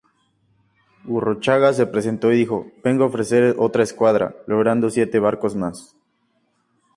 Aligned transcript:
Gurruchaga 1.03 1.73
se 1.73 1.85
presentó 1.85 2.33
y 2.33 2.37
dijo 2.37 2.71
"Vengo 2.83 3.03
a 3.03 3.07
ofrecer 3.09 3.55
otra 3.59 3.83
escuadra" 3.83 4.35
logrando 4.47 4.89
siete 4.89 5.19
barcos 5.19 5.55
más. 5.55 5.95